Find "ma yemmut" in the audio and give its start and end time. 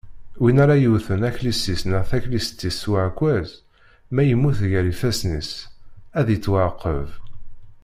4.13-4.59